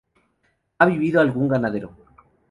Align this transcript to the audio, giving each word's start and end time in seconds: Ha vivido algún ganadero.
Ha 0.79 0.85
vivido 0.87 1.21
algún 1.21 1.47
ganadero. 1.47 1.95